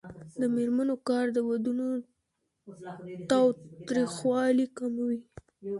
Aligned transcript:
د 0.41 0.43
میرمنو 0.55 0.95
کار 1.09 1.25
د 1.35 1.37
ودونو 1.49 1.85
تاوتریخوالی 3.31 4.67
کموي. 4.77 5.19